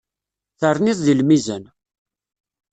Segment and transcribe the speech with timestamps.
[0.59, 1.63] Terniḍ deg lmizan.